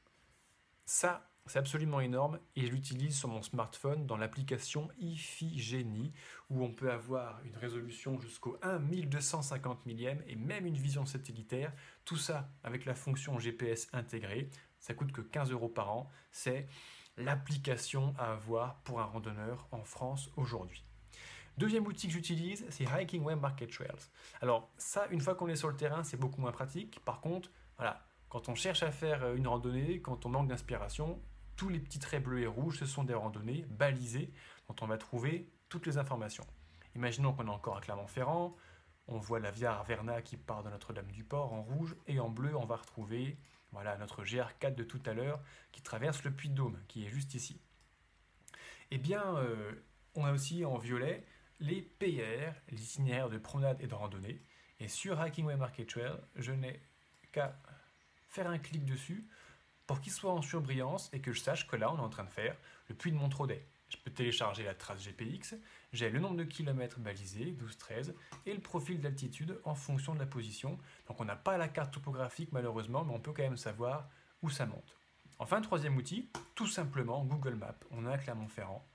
C'est 1.47 1.59
absolument 1.59 2.01
énorme 2.01 2.39
et 2.55 2.67
je 2.67 2.71
l'utilise 2.71 3.17
sur 3.19 3.29
mon 3.29 3.43
smartphone 3.43 4.07
dans 4.07 4.17
l'application 4.17 4.89
Iphigenie 4.99 6.13
où 6.51 6.63
on 6.63 6.71
peut 6.71 6.91
avoir 6.91 7.43
une 7.45 7.57
résolution 7.57 8.21
jusqu'au 8.21 8.57
1 8.63 8.79
1250 8.79 9.85
millième 9.85 10.23
et 10.29 10.37
même 10.37 10.67
une 10.67 10.77
vision 10.77 11.05
satellitaire. 11.05 11.73
Tout 12.05 12.17
ça 12.17 12.49
avec 12.63 12.85
la 12.85 12.95
fonction 12.95 13.39
GPS 13.39 13.89
intégrée. 13.93 14.51
Ça 14.79 14.95
coûte 14.95 15.11
que 15.11 15.21
15 15.21 15.51
euros 15.51 15.69
par 15.69 15.91
an. 15.91 16.09
C'est 16.31 16.69
l'application 17.17 18.15
à 18.19 18.33
avoir 18.33 18.77
pour 18.83 19.01
un 19.01 19.05
randonneur 19.05 19.67
en 19.73 19.85
France 19.85 20.31
aujourd'hui. 20.37 20.85
Deuxième 21.59 21.87
outil 21.87 22.07
que 22.07 22.15
j'utilise, 22.15 22.65
c'est 22.71 22.85
Hiking 22.85 23.23
Web 23.25 23.41
Market 23.41 23.71
Trails. 23.71 24.09
Alors 24.41 24.71
ça, 24.79 25.07
une 25.11 25.21
fois 25.21 25.35
qu'on 25.35 25.49
est 25.49 25.57
sur 25.57 25.69
le 25.69 25.77
terrain, 25.77 26.03
c'est 26.05 26.17
beaucoup 26.17 26.41
moins 26.41 26.53
pratique. 26.53 27.01
Par 27.05 27.21
contre, 27.21 27.51
voilà, 27.77 28.07
quand 28.31 28.49
on 28.49 28.55
cherche 28.55 28.83
à 28.83 28.91
faire 28.91 29.35
une 29.35 29.47
randonnée, 29.47 30.01
quand 30.01 30.25
on 30.25 30.31
manque 30.31 30.49
d'inspiration, 30.49 31.21
tous 31.63 31.69
les 31.69 31.79
petits 31.79 32.01
traits 32.01 32.25
bleus 32.25 32.41
et 32.41 32.47
rouges, 32.49 32.81
ce 32.81 32.87
sont 32.87 33.05
des 33.05 33.15
randonnées 33.15 33.65
balisées 33.69 34.33
dont 34.67 34.75
on 34.81 34.89
va 34.89 34.99
trouver 34.99 35.49
toutes 35.69 35.87
les 35.87 35.97
informations. 35.97 36.45
Imaginons 36.97 37.33
qu'on 37.33 37.47
est 37.47 37.51
encore 37.51 37.77
à 37.77 37.81
Clermont-Ferrand, 37.81 38.57
on 39.07 39.19
voit 39.19 39.39
la 39.39 39.53
Via 39.53 39.75
Arverna 39.75 40.23
qui 40.23 40.37
part 40.37 40.65
de 40.65 40.71
Notre-Dame-du-Port 40.71 41.53
en 41.53 41.63
rouge, 41.63 41.95
et 42.09 42.19
en 42.19 42.31
bleu, 42.31 42.57
on 42.57 42.65
va 42.65 42.75
retrouver 42.75 43.39
voilà, 43.71 43.97
notre 43.97 44.25
GR4 44.25 44.75
de 44.75 44.83
tout 44.83 45.01
à 45.07 45.15
l'heure 45.15 45.41
qui 45.71 45.83
traverse 45.83 46.25
le 46.25 46.33
Puy 46.33 46.49
de 46.49 46.57
Dôme, 46.57 46.81
qui 46.89 47.07
est 47.07 47.09
juste 47.09 47.35
ici. 47.35 47.61
Eh 48.91 48.99
bien, 48.99 49.23
euh, 49.37 49.73
on 50.17 50.25
a 50.25 50.33
aussi 50.33 50.65
en 50.65 50.79
violet 50.79 51.25
les 51.61 51.81
PR, 51.81 52.59
les 52.71 52.83
itinéraires 52.83 53.31
de 53.31 53.39
promenade 53.39 53.81
et 53.81 53.87
de 53.87 53.95
randonnée. 53.95 54.43
Et 54.81 54.89
sur 54.89 55.25
Hikingway 55.25 55.55
Market 55.55 55.89
Trail, 55.89 56.17
je 56.35 56.51
n'ai 56.51 56.83
qu'à 57.31 57.57
faire 58.31 58.51
un 58.51 58.59
clic 58.59 58.85
dessus 58.85 59.29
pour 59.87 60.01
qu'il 60.01 60.13
soit 60.13 60.33
en 60.33 60.43
surbrillance 60.43 61.11
et 61.13 61.21
que 61.21 61.33
je 61.33 61.41
sache 61.41 61.67
que 61.67 61.77
là, 61.77 61.93
on 61.93 61.99
est 61.99 62.03
en 62.03 62.09
train 62.09 62.25
de 62.25 62.31
faire 62.31 62.57
le 62.89 62.95
puits 62.95 63.13
de 63.13 63.17
Montraudet. 63.17 63.67
Je 63.89 63.99
peux 63.99 64.11
télécharger 64.11 64.65
la 64.65 64.75
trace 64.75 65.05
GPX, 65.05 65.55
j'ai 65.93 66.09
le 66.09 66.19
nombre 66.19 66.37
de 66.37 66.45
kilomètres 66.45 66.99
balisés, 66.99 67.55
12-13, 67.61 68.15
et 68.47 68.55
le 68.55 68.61
profil 68.61 69.01
d'altitude 69.01 69.61
en 69.65 69.75
fonction 69.75 70.15
de 70.15 70.19
la 70.19 70.27
position. 70.27 70.79
Donc 71.09 71.21
on 71.21 71.27
n'a 71.27 71.37
pas 71.37 71.59
la 71.59 71.69
carte 71.69 71.93
topographique 71.93 72.53
malheureusement, 72.53 73.05
mais 73.05 73.13
on 73.13 73.21
peut 73.21 73.33
quand 73.33 73.43
même 73.43 73.59
savoir 73.59 74.09
où 74.41 74.49
ça 74.49 74.65
monte. 74.65 74.97
Enfin, 75.39 75.61
troisième 75.61 75.97
outil, 75.97 76.31
tout 76.55 76.67
simplement 76.67 77.25
Google 77.25 77.57
Maps. 77.57 77.75
On 77.91 78.07
a 78.07 78.17
Clermont-Ferrand, 78.17 78.87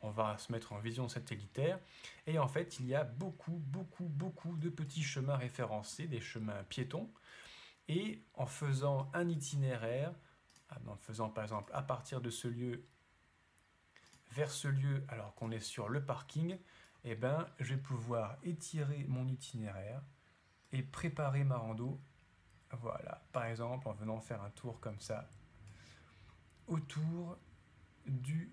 on 0.00 0.10
va 0.10 0.38
se 0.38 0.52
mettre 0.52 0.72
en 0.72 0.78
vision 0.78 1.08
satellitaire, 1.08 1.78
et 2.26 2.38
en 2.38 2.48
fait, 2.48 2.78
il 2.78 2.86
y 2.86 2.94
a 2.94 3.04
beaucoup, 3.04 3.60
beaucoup, 3.66 4.04
beaucoup 4.04 4.56
de 4.56 4.70
petits 4.70 5.02
chemins 5.02 5.36
référencés, 5.36 6.06
des 6.06 6.20
chemins 6.20 6.62
piétons, 6.68 7.10
et 7.88 8.22
en 8.34 8.46
faisant 8.46 9.10
un 9.12 9.28
itinéraire, 9.28 10.12
en 10.86 10.96
faisant 10.96 11.30
par 11.30 11.44
exemple 11.44 11.70
à 11.74 11.82
partir 11.82 12.20
de 12.20 12.30
ce 12.30 12.48
lieu 12.48 12.84
vers 14.32 14.50
ce 14.50 14.68
lieu 14.68 15.04
alors 15.08 15.34
qu'on 15.34 15.50
est 15.50 15.60
sur 15.60 15.88
le 15.88 16.04
parking, 16.04 16.58
eh 17.04 17.14
ben, 17.14 17.48
je 17.58 17.74
vais 17.74 17.80
pouvoir 17.80 18.36
étirer 18.42 19.04
mon 19.08 19.26
itinéraire 19.26 20.02
et 20.72 20.82
préparer 20.82 21.44
ma 21.44 21.56
rando. 21.56 21.98
Voilà, 22.72 23.22
par 23.32 23.46
exemple 23.46 23.88
en 23.88 23.92
venant 23.92 24.20
faire 24.20 24.42
un 24.42 24.50
tour 24.50 24.78
comme 24.80 25.00
ça 25.00 25.30
autour 26.66 27.38
du 28.06 28.52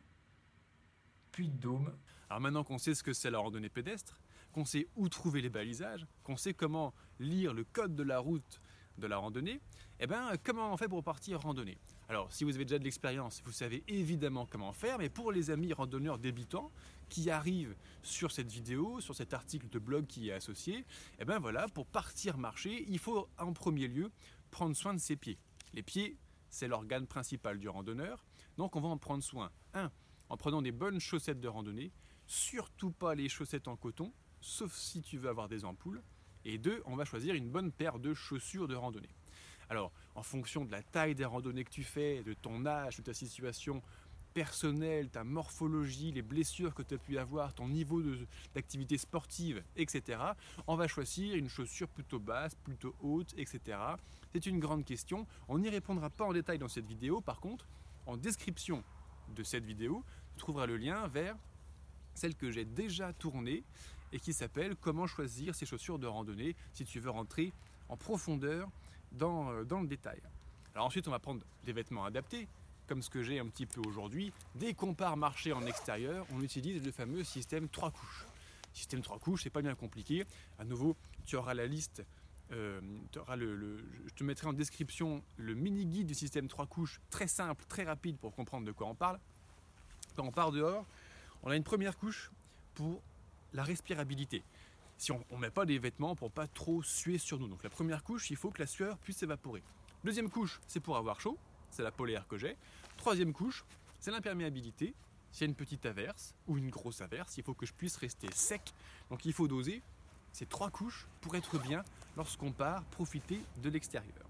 Puy 1.31 1.49
de 1.49 1.57
Dôme. 1.57 1.93
Alors 2.29 2.39
maintenant 2.39 2.63
qu'on 2.63 2.77
sait 2.77 2.95
ce 2.95 3.03
que 3.03 3.11
c'est 3.11 3.29
la 3.29 3.39
randonnée 3.39 3.69
pédestre, 3.69 4.17
qu'on 4.53 4.63
sait 4.63 4.87
où 4.95 5.09
trouver 5.09 5.41
les 5.41 5.49
balisages, 5.49 6.07
qu'on 6.23 6.37
sait 6.37 6.53
comment 6.53 6.93
lire 7.19 7.53
le 7.53 7.65
code 7.65 7.93
de 7.93 8.03
la 8.03 8.19
route 8.19 8.61
de 8.97 9.07
la 9.07 9.17
randonnée, 9.17 9.59
eh 9.99 10.07
ben, 10.07 10.31
comment 10.43 10.71
on 10.71 10.77
fait 10.77 10.87
pour 10.87 11.03
partir 11.03 11.41
randonnée 11.41 11.77
Alors, 12.07 12.31
si 12.31 12.43
vous 12.43 12.53
avez 12.53 12.65
déjà 12.65 12.77
de 12.77 12.83
l'expérience, 12.83 13.41
vous 13.45 13.51
savez 13.51 13.83
évidemment 13.87 14.45
comment 14.45 14.73
faire, 14.73 14.99
mais 14.99 15.09
pour 15.09 15.31
les 15.31 15.49
amis 15.49 15.73
randonneurs 15.73 16.19
débutants 16.19 16.71
qui 17.09 17.31
arrivent 17.31 17.75
sur 18.03 18.31
cette 18.31 18.51
vidéo, 18.51 19.01
sur 19.01 19.15
cet 19.15 19.33
article 19.33 19.69
de 19.69 19.79
blog 19.79 20.05
qui 20.05 20.29
est 20.29 20.33
associé, 20.33 20.85
eh 21.19 21.25
ben 21.25 21.39
voilà, 21.39 21.67
pour 21.67 21.87
partir 21.87 22.37
marcher, 22.37 22.85
il 22.87 22.99
faut 22.99 23.27
en 23.39 23.53
premier 23.53 23.87
lieu 23.87 24.11
prendre 24.51 24.75
soin 24.75 24.93
de 24.93 24.99
ses 24.99 25.15
pieds. 25.15 25.39
Les 25.73 25.81
pieds, 25.81 26.15
c'est 26.51 26.67
l'organe 26.67 27.07
principal 27.07 27.57
du 27.57 27.69
randonneur, 27.69 28.23
donc 28.57 28.75
on 28.75 28.81
va 28.81 28.89
en 28.89 28.99
prendre 28.99 29.23
soin. 29.23 29.51
Un, 29.73 29.91
en 30.29 30.37
prenant 30.37 30.61
des 30.61 30.71
bonnes 30.71 30.99
chaussettes 30.99 31.39
de 31.39 31.47
randonnée, 31.47 31.91
surtout 32.27 32.91
pas 32.91 33.15
les 33.15 33.29
chaussettes 33.29 33.67
en 33.67 33.77
coton, 33.77 34.13
sauf 34.41 34.75
si 34.75 35.01
tu 35.01 35.17
veux 35.17 35.29
avoir 35.29 35.49
des 35.49 35.65
ampoules. 35.65 36.03
Et 36.43 36.59
deux, 36.59 36.83
on 36.85 36.95
va 36.95 37.05
choisir 37.05 37.33
une 37.33 37.49
bonne 37.49 37.71
paire 37.71 37.97
de 37.97 38.13
chaussures 38.13 38.67
de 38.67 38.75
randonnée. 38.75 39.09
Alors, 39.69 39.91
en 40.15 40.23
fonction 40.23 40.65
de 40.65 40.71
la 40.71 40.83
taille 40.83 41.15
des 41.15 41.25
randonnées 41.25 41.63
que 41.63 41.71
tu 41.71 41.83
fais, 41.83 42.23
de 42.23 42.33
ton 42.33 42.65
âge, 42.65 42.97
de 42.97 43.01
ta 43.01 43.13
situation, 43.13 43.81
personnel, 44.35 45.09
ta 45.09 45.23
morphologie, 45.23 46.11
les 46.11 46.21
blessures 46.21 46.75
que 46.75 46.83
tu 46.83 46.95
as 46.95 46.97
pu 46.97 47.17
avoir, 47.17 47.53
ton 47.53 47.69
niveau 47.69 48.01
d'activité 48.53 48.97
sportive, 48.97 49.63
etc., 49.77 50.19
on 50.67 50.75
va 50.75 50.87
choisir 50.87 51.35
une 51.35 51.47
chaussure 51.47 51.87
plutôt 51.87 52.19
basse, 52.19 52.53
plutôt 52.55 52.93
haute, 52.99 53.33
etc. 53.37 53.79
C'est 54.33 54.45
une 54.45 54.59
grande 54.59 54.83
question. 54.83 55.25
On 55.47 55.57
n'y 55.57 55.69
répondra 55.69 56.09
pas 56.09 56.25
en 56.25 56.33
détail 56.33 56.59
dans 56.59 56.67
cette 56.67 56.85
vidéo. 56.85 57.21
Par 57.21 57.39
contre, 57.39 57.65
en 58.05 58.17
description 58.17 58.83
de 59.33 59.41
cette 59.41 59.63
vidéo, 59.63 60.03
tu 60.33 60.39
trouveras 60.39 60.65
le 60.65 60.75
lien 60.75 61.07
vers 61.07 61.37
celle 62.13 62.35
que 62.35 62.51
j'ai 62.51 62.65
déjà 62.65 63.13
tournée 63.13 63.63
et 64.11 64.19
qui 64.19 64.33
s'appelle 64.33 64.75
Comment 64.75 65.07
choisir 65.07 65.55
ses 65.55 65.65
chaussures 65.65 65.97
de 65.97 66.07
randonnée 66.07 66.57
si 66.73 66.83
tu 66.83 66.99
veux 66.99 67.09
rentrer 67.09 67.53
en 67.87 67.95
profondeur 67.95 68.69
dans, 69.15 69.51
euh, 69.51 69.63
dans 69.63 69.81
le 69.81 69.87
détail. 69.87 70.21
Alors 70.73 70.87
ensuite, 70.87 71.07
on 71.07 71.11
va 71.11 71.19
prendre 71.19 71.41
des 71.63 71.73
vêtements 71.73 72.05
adaptés, 72.05 72.47
comme 72.87 73.01
ce 73.01 73.09
que 73.09 73.23
j'ai 73.23 73.39
un 73.39 73.47
petit 73.47 73.65
peu 73.65 73.81
aujourd'hui. 73.87 74.31
Dès 74.55 74.73
qu'on 74.73 74.93
part 74.93 75.17
marcher 75.17 75.53
en 75.53 75.65
extérieur, 75.65 76.25
on 76.31 76.41
utilise 76.41 76.83
le 76.83 76.91
fameux 76.91 77.23
système 77.23 77.69
3 77.69 77.91
couches. 77.91 78.25
Système 78.73 79.01
3 79.01 79.19
couches, 79.19 79.43
c'est 79.43 79.49
pas 79.49 79.61
bien 79.61 79.75
compliqué. 79.75 80.25
À 80.59 80.65
nouveau, 80.65 80.95
tu 81.25 81.37
auras 81.37 81.53
la 81.53 81.65
liste, 81.65 82.03
euh, 82.51 82.81
le, 83.37 83.77
je 84.05 84.13
te 84.13 84.23
mettrai 84.23 84.47
en 84.47 84.53
description 84.53 85.23
le 85.37 85.55
mini 85.55 85.85
guide 85.85 86.07
du 86.07 86.13
système 86.13 86.47
3 86.47 86.67
couches, 86.67 86.99
très 87.09 87.27
simple, 87.27 87.63
très 87.67 87.83
rapide 87.83 88.17
pour 88.17 88.35
comprendre 88.35 88.65
de 88.65 88.71
quoi 88.71 88.87
on 88.87 88.95
parle. 88.95 89.19
Quand 90.15 90.25
on 90.25 90.31
part 90.31 90.51
dehors, 90.51 90.85
on 91.43 91.51
a 91.51 91.55
une 91.55 91.63
première 91.63 91.97
couche 91.97 92.31
pour 92.75 93.01
la 93.53 93.63
respirabilité. 93.63 94.43
Si 94.97 95.11
on 95.11 95.23
ne 95.31 95.37
met 95.37 95.49
pas 95.49 95.65
des 95.65 95.77
vêtements 95.77 96.15
pour 96.15 96.31
pas 96.31 96.47
trop 96.47 96.81
suer 96.83 97.17
sur 97.17 97.39
nous. 97.39 97.47
Donc 97.47 97.63
la 97.63 97.69
première 97.69 98.03
couche, 98.03 98.29
il 98.31 98.37
faut 98.37 98.49
que 98.49 98.61
la 98.61 98.67
sueur 98.67 98.97
puisse 98.97 99.17
s'évaporer. 99.17 99.63
Deuxième 100.03 100.29
couche, 100.29 100.61
c'est 100.67 100.79
pour 100.79 100.97
avoir 100.97 101.19
chaud, 101.19 101.37
c'est 101.71 101.83
la 101.83 101.91
polaire 101.91 102.27
que 102.27 102.37
j'ai. 102.37 102.55
Troisième 102.97 103.33
couche, 103.33 103.65
c'est 103.99 104.11
l'imperméabilité. 104.11 104.93
S'il 105.31 105.41
y 105.41 105.43
a 105.45 105.49
une 105.49 105.55
petite 105.55 105.85
averse 105.85 106.33
ou 106.47 106.57
une 106.57 106.69
grosse 106.69 107.01
averse, 107.01 107.37
il 107.37 107.43
faut 107.43 107.53
que 107.53 107.65
je 107.65 107.73
puisse 107.73 107.97
rester 107.97 108.27
sec. 108.33 108.73
Donc 109.09 109.25
il 109.25 109.33
faut 109.33 109.47
doser 109.47 109.81
ces 110.31 110.45
trois 110.45 110.69
couches 110.69 111.07
pour 111.21 111.35
être 111.35 111.59
bien 111.59 111.83
lorsqu'on 112.15 112.51
part 112.51 112.83
profiter 112.85 113.41
de 113.61 113.69
l'extérieur. 113.69 114.24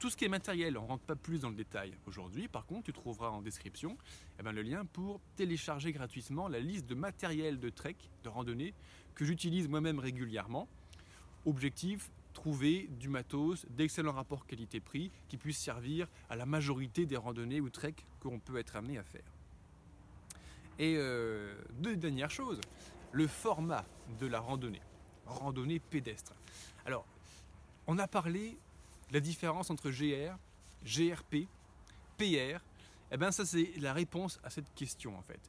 Tout 0.00 0.08
ce 0.08 0.16
qui 0.16 0.24
est 0.24 0.28
matériel, 0.28 0.78
on 0.78 0.82
ne 0.82 0.86
rentre 0.88 1.04
pas 1.04 1.14
plus 1.14 1.40
dans 1.40 1.50
le 1.50 1.54
détail 1.54 1.92
aujourd'hui. 2.06 2.48
Par 2.48 2.64
contre, 2.64 2.84
tu 2.84 2.92
trouveras 2.94 3.28
en 3.28 3.42
description 3.42 3.98
eh 4.38 4.42
ben, 4.42 4.50
le 4.50 4.62
lien 4.62 4.86
pour 4.86 5.20
télécharger 5.36 5.92
gratuitement 5.92 6.48
la 6.48 6.58
liste 6.58 6.86
de 6.86 6.94
matériel 6.94 7.60
de 7.60 7.68
trek, 7.68 7.96
de 8.24 8.30
randonnée, 8.30 8.72
que 9.14 9.26
j'utilise 9.26 9.68
moi-même 9.68 9.98
régulièrement. 9.98 10.68
Objectif, 11.44 12.10
trouver 12.32 12.88
du 12.98 13.10
matos 13.10 13.66
d'excellent 13.68 14.12
rapport 14.12 14.46
qualité-prix 14.46 15.10
qui 15.28 15.36
puisse 15.36 15.58
servir 15.58 16.08
à 16.30 16.36
la 16.36 16.46
majorité 16.46 17.04
des 17.04 17.18
randonnées 17.18 17.60
ou 17.60 17.68
trek 17.68 17.96
qu'on 18.20 18.38
peut 18.38 18.56
être 18.56 18.76
amené 18.76 18.96
à 18.96 19.04
faire. 19.04 19.34
Et 20.78 20.94
euh, 20.96 21.54
deux 21.72 21.96
dernières 21.96 22.30
choses, 22.30 22.62
le 23.12 23.26
format 23.26 23.84
de 24.18 24.26
la 24.26 24.40
randonnée, 24.40 24.80
randonnée 25.26 25.78
pédestre. 25.78 26.32
Alors, 26.86 27.04
on 27.86 27.98
a 27.98 28.08
parlé 28.08 28.56
la 29.10 29.20
différence 29.20 29.70
entre 29.70 29.90
GR, 29.90 30.36
GRP, 30.84 31.48
PR, 32.16 32.60
eh 33.12 33.16
bien 33.16 33.32
ça 33.32 33.44
c'est 33.44 33.72
la 33.78 33.92
réponse 33.92 34.38
à 34.42 34.50
cette 34.50 34.72
question 34.74 35.16
en 35.18 35.22
fait. 35.22 35.40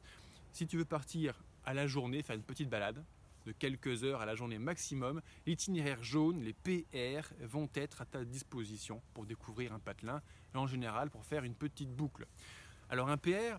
Si 0.52 0.66
tu 0.66 0.76
veux 0.76 0.84
partir 0.84 1.42
à 1.64 1.74
la 1.74 1.86
journée, 1.86 2.22
faire 2.22 2.36
une 2.36 2.42
petite 2.42 2.68
balade 2.68 3.02
de 3.46 3.52
quelques 3.52 4.04
heures 4.04 4.20
à 4.20 4.26
la 4.26 4.34
journée 4.34 4.58
maximum, 4.58 5.20
l'itinéraire 5.46 6.02
jaune, 6.02 6.42
les 6.42 6.52
PR, 6.52 7.26
vont 7.40 7.68
être 7.74 8.00
à 8.00 8.04
ta 8.04 8.24
disposition 8.24 9.02
pour 9.14 9.26
découvrir 9.26 9.72
un 9.72 9.78
patelin 9.78 10.22
et 10.54 10.58
en 10.58 10.66
général 10.66 11.10
pour 11.10 11.24
faire 11.24 11.42
une 11.44 11.54
petite 11.54 11.90
boucle. 11.90 12.26
Alors 12.88 13.08
un 13.08 13.16
PR, 13.16 13.58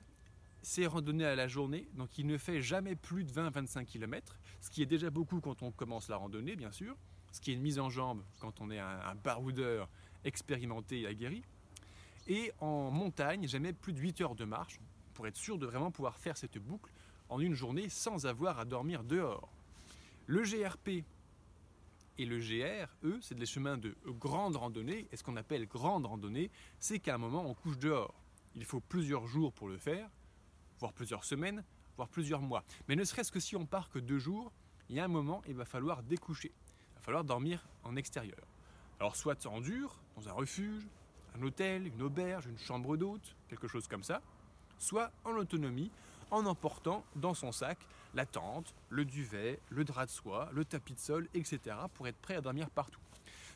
c'est 0.62 0.86
randonnée 0.86 1.26
à 1.26 1.36
la 1.36 1.48
journée, 1.48 1.88
donc 1.96 2.18
il 2.18 2.28
ne 2.28 2.38
fait 2.38 2.62
jamais 2.62 2.96
plus 2.96 3.26
de 3.26 3.32
20-25 3.32 3.86
km, 3.86 4.38
ce 4.62 4.70
qui 4.70 4.82
est 4.82 4.86
déjà 4.86 5.10
beaucoup 5.10 5.42
quand 5.42 5.62
on 5.64 5.72
commence 5.72 6.08
la 6.08 6.16
randonnée 6.16 6.56
bien 6.56 6.72
sûr 6.72 6.96
ce 7.34 7.42
qui 7.42 7.52
est 7.52 7.56
une 7.56 7.62
mise 7.62 7.80
en 7.80 7.90
jambe 7.90 8.24
quand 8.40 8.62
on 8.62 8.70
est 8.70 8.80
un, 8.80 9.16
baroudeur 9.16 9.90
expérimenté 10.24 11.02
et 11.02 11.08
aguerri. 11.08 11.44
Et 12.28 12.54
en 12.62 12.92
montagne, 12.92 13.48
jamais 13.48 13.74
plus 13.74 13.92
de 13.92 14.00
8 14.00 14.22
heures 14.22 14.36
de 14.36 14.46
marche 14.46 14.80
pour 15.14 15.28
être 15.28 15.36
sûr 15.36 15.58
de 15.58 15.66
vraiment 15.66 15.92
pouvoir 15.92 16.18
faire 16.18 16.38
cette 16.38 16.58
boucle 16.60 16.92
en 17.30 17.40
une 17.40 17.56
journée 17.56 17.90
sans 17.90 18.28
avoir 18.28 18.60
à 18.60 18.66
dormir 18.66 19.04
dehors. 19.04 19.52
Le 20.28 20.44
GRP 20.44 21.04
et 22.20 22.26
le 22.26 22.40
GR, 22.40 22.88
eux, 23.04 23.20
c'est 23.22 23.36
des 23.36 23.48
chemins 23.48 23.78
de 23.78 23.96
grande 24.06 24.56
randonnée. 24.56 25.08
Et 25.12 25.18
ce 25.18 25.24
qu'on 25.24 25.36
appelle 25.36 25.66
grande 25.68 26.06
randonnée, 26.06 26.52
c'est 26.80 27.00
qu'à 27.00 27.16
un 27.16 27.18
moment, 27.18 27.44
on 27.46 27.56
couche 27.56 27.80
dehors. 27.80 28.14
Il 28.56 28.64
faut 28.64 28.80
plusieurs 28.80 29.26
jours 29.26 29.52
pour 29.52 29.68
le 29.68 29.80
faire, 29.80 30.08
voire 30.80 30.94
plusieurs 30.94 31.24
semaines, 31.24 31.64
voire 31.98 32.08
plusieurs 32.08 32.42
mois. 32.42 32.64
Mais 32.88 32.96
ne 32.96 33.04
serait-ce 33.04 33.32
que 33.32 33.40
si 33.40 33.56
on 33.56 33.66
part 33.66 33.90
que 33.90 33.98
deux 33.98 34.20
jours, 34.20 34.54
il 34.90 34.96
y 34.96 35.00
a 35.00 35.06
un 35.06 35.10
moment, 35.10 35.42
il 35.48 35.56
va 35.56 35.66
falloir 35.66 36.04
découcher 36.04 36.54
falloir 37.04 37.24
dormir 37.24 37.64
en 37.84 37.96
extérieur. 37.96 38.40
Alors 39.00 39.16
soit 39.16 39.46
en 39.46 39.62
dur, 39.62 39.96
dans 40.16 40.30
un 40.30 40.32
refuge, 40.32 40.88
un 41.38 41.44
hôtel, 41.44 41.88
une 41.88 42.02
auberge, 42.02 42.48
une 42.48 42.58
chambre 42.58 42.98
d'hôte, 42.98 43.36
quelque 43.50 43.68
chose 43.68 43.88
comme 43.88 44.04
ça, 44.04 44.22
soit 44.80 45.12
en 45.26 45.32
autonomie, 45.32 45.92
en 46.32 46.46
emportant 46.46 47.04
dans 47.16 47.34
son 47.34 47.52
sac 47.52 47.78
la 48.14 48.26
tente, 48.26 48.74
le 48.90 49.06
duvet, 49.06 49.60
le 49.70 49.84
drap 49.84 50.06
de 50.06 50.12
soie, 50.12 50.50
le 50.54 50.66
tapis 50.66 50.94
de 50.94 51.00
sol, 51.00 51.28
etc. 51.34 51.76
pour 51.94 52.08
être 52.08 52.18
prêt 52.18 52.36
à 52.36 52.42
dormir 52.42 52.70
partout. 52.70 53.00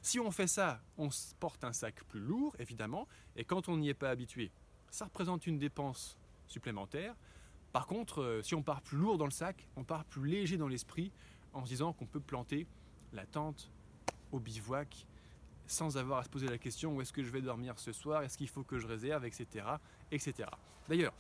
Si 0.02 0.20
on 0.20 0.32
fait 0.32 0.48
ça, 0.48 0.82
on 0.98 1.10
porte 1.40 1.64
un 1.64 1.74
sac 1.74 2.04
plus 2.06 2.20
lourd, 2.20 2.56
évidemment, 2.60 3.08
et 3.36 3.44
quand 3.44 3.70
on 3.70 3.78
n'y 3.78 3.90
est 3.90 3.94
pas 3.94 4.10
habitué, 4.10 4.52
ça 4.90 5.06
représente 5.06 5.48
une 5.48 5.60
dépense 5.60 6.18
supplémentaire. 6.48 7.16
Par 7.72 7.88
contre, 7.88 8.22
euh, 8.22 8.42
si 8.42 8.56
on 8.56 8.64
part 8.64 8.82
plus 8.82 8.98
lourd 8.98 9.18
dans 9.18 9.26
le 9.26 9.32
sac, 9.32 9.68
on 9.76 9.84
part 9.84 10.06
plus 10.06 10.28
léger 10.28 10.58
dans 10.58 10.68
l'esprit 10.68 11.12
en 11.54 11.66
se 11.66 11.70
disant 11.70 11.94
qu'on 11.94 12.06
peut 12.06 12.20
planter 12.20 12.66
la 13.18 13.26
tente 13.26 13.70
au 14.32 14.40
bivouac 14.40 15.06
sans 15.66 15.98
avoir 15.98 16.20
à 16.20 16.24
se 16.24 16.30
poser 16.30 16.48
la 16.48 16.58
question 16.58 16.96
où 16.96 17.02
est-ce 17.02 17.12
que 17.12 17.24
je 17.24 17.30
vais 17.30 17.42
dormir 17.42 17.78
ce 17.78 17.92
soir, 17.92 18.24
est-ce 18.24 18.38
qu'il 18.38 18.48
faut 18.48 18.64
que 18.64 18.80
je 18.80 18.88
réserve, 18.88 19.26
etc. 19.26 19.66
etc. 20.12 20.50
D'ailleurs, 20.88 21.14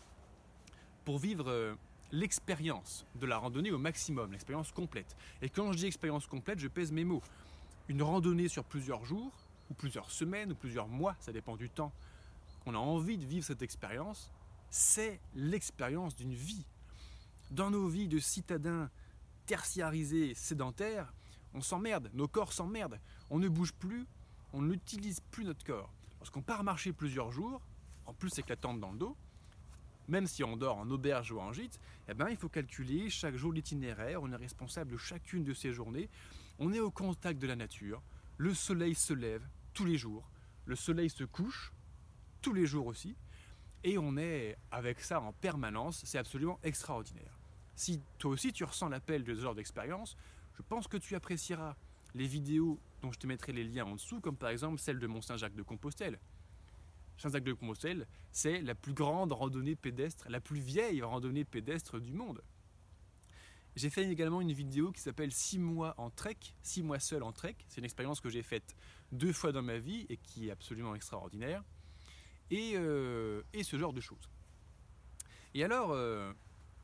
pour 1.03 1.17
vivre 1.17 1.49
euh, 1.49 1.75
l'expérience 2.13 3.05
de 3.15 3.25
la 3.25 3.37
randonnée 3.37 3.71
au 3.71 3.77
maximum, 3.77 4.31
l'expérience 4.31 4.71
complète, 4.71 5.17
et 5.41 5.49
quand 5.49 5.73
je 5.73 5.79
dis 5.79 5.85
expérience 5.85 6.27
complète, 6.27 6.59
je 6.59 6.69
pèse 6.69 6.93
mes 6.93 7.03
mots. 7.03 7.21
Une 7.89 8.01
randonnée 8.01 8.47
sur 8.47 8.63
plusieurs 8.63 9.03
jours, 9.03 9.33
ou 9.69 9.73
plusieurs 9.73 10.11
semaines, 10.11 10.53
ou 10.53 10.55
plusieurs 10.55 10.87
mois, 10.87 11.17
ça 11.19 11.33
dépend 11.33 11.57
du 11.57 11.69
temps 11.69 11.91
qu'on 12.63 12.73
a 12.73 12.77
envie 12.77 13.17
de 13.17 13.25
vivre 13.25 13.45
cette 13.45 13.61
expérience, 13.61 14.31
c'est 14.69 15.19
l'expérience 15.35 16.15
d'une 16.15 16.33
vie. 16.33 16.65
Dans 17.51 17.69
nos 17.69 17.87
vies 17.87 18.07
de 18.07 18.19
citadins 18.19 18.89
tertiarisés, 19.45 20.33
sédentaires, 20.35 21.13
on 21.57 21.61
s'emmerde, 21.61 22.11
nos 22.13 22.27
corps 22.27 22.53
s'emmerdent, 22.53 22.99
on 23.31 23.39
ne 23.39 23.49
bouge 23.49 23.73
plus, 23.73 24.05
on 24.53 24.61
n'utilise 24.61 25.19
plus 25.31 25.43
notre 25.43 25.65
corps. 25.65 25.91
Lorsqu'on 26.19 26.43
part 26.43 26.63
marcher 26.63 26.93
plusieurs 26.93 27.31
jours, 27.31 27.61
en 28.05 28.13
plus 28.13 28.31
avec 28.33 28.49
la 28.49 28.55
tente 28.55 28.79
dans 28.79 28.91
le 28.91 28.99
dos, 28.99 29.17
même 30.07 30.27
si 30.27 30.43
on 30.43 30.55
dort 30.55 30.77
en 30.77 30.89
auberge 30.91 31.31
ou 31.31 31.39
en 31.39 31.51
gîte, 31.51 31.79
eh 32.07 32.13
ben, 32.13 32.29
il 32.29 32.37
faut 32.37 32.47
calculer 32.47 33.09
chaque 33.09 33.35
jour 33.35 33.51
l'itinéraire, 33.51 34.21
on 34.21 34.31
est 34.31 34.35
responsable 34.35 34.91
de 34.91 34.97
chacune 34.97 35.43
de 35.43 35.53
ces 35.53 35.73
journées, 35.73 36.09
on 36.59 36.71
est 36.73 36.79
au 36.79 36.91
contact 36.91 37.41
de 37.41 37.47
la 37.47 37.55
nature, 37.55 38.03
le 38.37 38.53
soleil 38.53 38.93
se 38.93 39.13
lève 39.13 39.45
tous 39.73 39.85
les 39.85 39.97
jours, 39.97 40.29
le 40.65 40.75
soleil 40.75 41.09
se 41.09 41.23
couche 41.23 41.73
tous 42.41 42.53
les 42.53 42.67
jours 42.67 42.85
aussi, 42.85 43.15
et 43.83 43.97
on 43.97 44.15
est 44.15 44.57
avec 44.69 45.01
ça 45.01 45.21
en 45.21 45.33
permanence, 45.33 46.03
c'est 46.05 46.19
absolument 46.19 46.59
extraordinaire. 46.61 47.39
Si 47.75 47.99
toi 48.19 48.31
aussi 48.31 48.53
tu 48.53 48.63
ressens 48.63 48.89
l'appel 48.89 49.23
de 49.23 49.33
ce 49.33 49.41
genre 49.41 49.55
d'expérience, 49.55 50.15
je 50.57 50.63
pense 50.63 50.87
que 50.87 50.97
tu 50.97 51.15
apprécieras 51.15 51.75
les 52.15 52.25
vidéos 52.25 52.79
dont 53.01 53.11
je 53.11 53.19
te 53.19 53.27
mettrai 53.27 53.53
les 53.53 53.63
liens 53.63 53.85
en 53.85 53.93
dessous, 53.93 54.19
comme 54.19 54.35
par 54.35 54.49
exemple 54.49 54.79
celle 54.79 54.97
de 54.97 55.05
Mont-Saint-Jacques 55.05 55.55
de 55.55 55.61
Compostelle. 55.61 56.19
Saint-Jacques 57.17 57.43
de 57.43 57.53
Compostelle, 57.53 58.07
c'est 58.31 58.61
la 58.61 58.73
plus 58.73 58.93
grande 58.93 59.31
randonnée 59.31 59.75
pédestre, 59.75 60.25
la 60.29 60.39
plus 60.39 60.59
vieille 60.59 61.03
randonnée 61.03 61.45
pédestre 61.45 61.99
du 61.99 62.11
monde. 62.11 62.41
J'ai 63.75 63.91
fait 63.91 64.09
également 64.09 64.41
une 64.41 64.51
vidéo 64.51 64.91
qui 64.91 65.01
s'appelle 65.01 65.31
6 65.31 65.59
mois 65.59 65.93
en 65.97 66.09
trek, 66.09 66.37
6 66.63 66.81
mois 66.81 66.99
seul 66.99 67.21
en 67.21 67.31
trek. 67.31 67.55
C'est 67.67 67.77
une 67.77 67.85
expérience 67.85 68.19
que 68.19 68.29
j'ai 68.29 68.41
faite 68.41 68.75
deux 69.11 69.33
fois 69.33 69.51
dans 69.51 69.61
ma 69.61 69.77
vie 69.77 70.07
et 70.09 70.17
qui 70.17 70.47
est 70.47 70.51
absolument 70.51 70.95
extraordinaire. 70.95 71.63
Et, 72.49 72.71
euh, 72.75 73.43
ce 73.61 73.77
genre 73.77 73.93
de 73.93 74.01
choses. 74.01 74.27
Et 75.53 75.63
alors, 75.63 75.91
euh, 75.91 76.33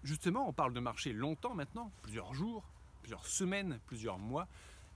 justement, 0.03 0.47
on 0.47 0.53
parle 0.53 0.73
de 0.73 0.79
marcher 0.79 1.13
longtemps 1.13 1.55
maintenant, 1.55 1.91
plusieurs 2.03 2.35
jours, 2.35 2.63
plusieurs 3.03 3.27
semaines, 3.27 3.79
plusieurs 3.85 4.17
mois, 4.17 4.47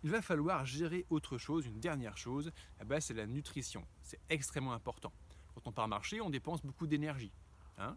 il 0.03 0.09
va 0.09 0.21
falloir 0.21 0.65
gérer 0.65 1.05
autre 1.09 1.37
chose, 1.37 1.65
une 1.65 1.79
dernière 1.79 2.17
chose, 2.17 2.51
eh 2.81 2.85
ben, 2.85 2.99
c'est 2.99 3.13
la 3.13 3.27
nutrition. 3.27 3.85
C'est 4.01 4.19
extrêmement 4.29 4.73
important. 4.73 5.11
Quand 5.53 5.67
on 5.67 5.71
part 5.71 5.87
marcher, 5.87 6.21
on 6.21 6.29
dépense 6.29 6.63
beaucoup 6.63 6.87
d'énergie. 6.87 7.31
Hein, 7.77 7.95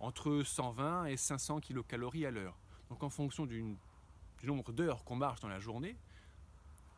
entre 0.00 0.42
120 0.42 1.06
et 1.06 1.16
500 1.16 1.60
kilocalories 1.60 2.26
à 2.26 2.30
l'heure. 2.30 2.58
Donc 2.90 3.02
en 3.02 3.08
fonction 3.08 3.46
du 3.46 3.76
nombre 4.42 4.72
d'heures 4.72 5.04
qu'on 5.04 5.16
marche 5.16 5.40
dans 5.40 5.48
la 5.48 5.60
journée, 5.60 5.96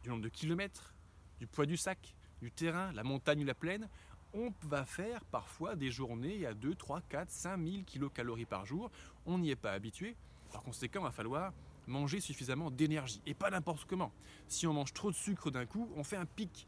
du 0.02 0.08
nombre 0.08 0.22
de 0.22 0.28
kilomètres, 0.28 0.94
du 1.38 1.46
poids 1.46 1.66
du 1.66 1.76
sac, 1.76 2.14
du 2.40 2.50
terrain, 2.50 2.90
la 2.92 3.04
montagne 3.04 3.42
ou 3.42 3.46
la 3.46 3.54
plaine, 3.54 3.88
on 4.32 4.52
va 4.62 4.84
faire 4.84 5.24
parfois 5.26 5.76
des 5.76 5.90
journées 5.90 6.44
à 6.44 6.54
2, 6.54 6.74
3, 6.74 7.02
4, 7.02 7.30
5 7.30 7.62
000 7.62 7.82
kilocalories 7.84 8.46
par 8.46 8.66
jour. 8.66 8.90
On 9.26 9.38
n'y 9.38 9.50
est 9.50 9.56
pas 9.56 9.72
habitué. 9.72 10.16
Par 10.50 10.62
conséquent, 10.62 11.00
il 11.00 11.04
va 11.04 11.12
falloir 11.12 11.52
manger 11.86 12.20
suffisamment 12.20 12.70
d'énergie 12.70 13.20
et 13.26 13.34
pas 13.34 13.50
n'importe 13.50 13.84
comment. 13.84 14.12
Si 14.48 14.66
on 14.66 14.72
mange 14.72 14.92
trop 14.92 15.10
de 15.10 15.16
sucre 15.16 15.50
d'un 15.50 15.66
coup, 15.66 15.90
on 15.96 16.04
fait 16.04 16.16
un 16.16 16.26
pic 16.26 16.66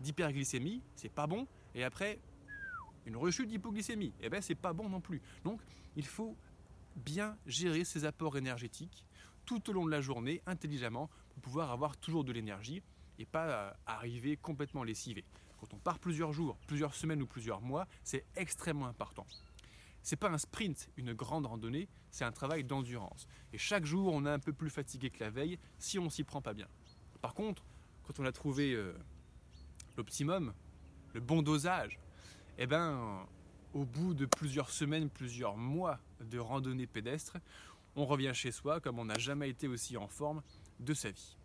d'hyperglycémie, 0.00 0.82
c'est 0.94 1.08
pas 1.08 1.26
bon, 1.26 1.46
et 1.74 1.84
après 1.84 2.18
une 3.06 3.16
rechute 3.16 3.48
d'hypoglycémie, 3.48 4.12
et 4.20 4.26
eh 4.26 4.28
ben 4.28 4.42
c'est 4.42 4.54
pas 4.54 4.72
bon 4.72 4.88
non 4.88 5.00
plus. 5.00 5.22
Donc 5.44 5.60
il 5.94 6.04
faut 6.04 6.36
bien 6.96 7.36
gérer 7.46 7.84
ses 7.84 8.04
apports 8.04 8.36
énergétiques 8.36 9.04
tout 9.44 9.70
au 9.70 9.72
long 9.72 9.86
de 9.86 9.90
la 9.90 10.00
journée 10.00 10.42
intelligemment 10.46 11.08
pour 11.34 11.42
pouvoir 11.42 11.70
avoir 11.70 11.96
toujours 11.96 12.24
de 12.24 12.32
l'énergie 12.32 12.82
et 13.18 13.24
pas 13.24 13.46
euh, 13.46 13.70
arriver 13.86 14.36
complètement 14.36 14.82
lessivé. 14.82 15.24
Quand 15.60 15.72
on 15.72 15.78
part 15.78 15.98
plusieurs 15.98 16.32
jours, 16.32 16.58
plusieurs 16.66 16.94
semaines 16.94 17.22
ou 17.22 17.26
plusieurs 17.26 17.60
mois, 17.60 17.86
c'est 18.02 18.24
extrêmement 18.34 18.86
important. 18.86 19.26
C'est 20.06 20.14
pas 20.14 20.30
un 20.30 20.38
sprint, 20.38 20.88
une 20.96 21.14
grande 21.14 21.46
randonnée, 21.46 21.88
c'est 22.12 22.24
un 22.24 22.30
travail 22.30 22.62
d'endurance. 22.62 23.26
Et 23.52 23.58
chaque 23.58 23.84
jour, 23.84 24.14
on 24.14 24.24
est 24.24 24.30
un 24.30 24.38
peu 24.38 24.52
plus 24.52 24.70
fatigué 24.70 25.10
que 25.10 25.18
la 25.18 25.30
veille 25.30 25.58
si 25.80 25.98
on 25.98 26.08
s'y 26.10 26.22
prend 26.22 26.40
pas 26.40 26.54
bien. 26.54 26.68
Par 27.22 27.34
contre, 27.34 27.64
quand 28.04 28.20
on 28.20 28.24
a 28.24 28.30
trouvé 28.30 28.72
euh, 28.72 28.96
l'optimum, 29.96 30.54
le 31.12 31.18
bon 31.18 31.42
dosage, 31.42 31.98
eh 32.56 32.68
ben, 32.68 33.26
au 33.74 33.84
bout 33.84 34.14
de 34.14 34.26
plusieurs 34.26 34.70
semaines, 34.70 35.10
plusieurs 35.10 35.56
mois 35.56 35.98
de 36.20 36.38
randonnée 36.38 36.86
pédestre, 36.86 37.38
on 37.96 38.06
revient 38.06 38.30
chez 38.32 38.52
soi 38.52 38.78
comme 38.78 39.00
on 39.00 39.06
n'a 39.06 39.18
jamais 39.18 39.50
été 39.50 39.66
aussi 39.66 39.96
en 39.96 40.06
forme 40.06 40.40
de 40.78 40.94
sa 40.94 41.10
vie. 41.10 41.36